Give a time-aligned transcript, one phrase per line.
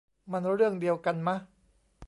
[0.31, 1.35] มันเรื่องเดียวกันมะ